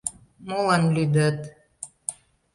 —Молан 0.47 0.83
лӱдат? 0.95 1.37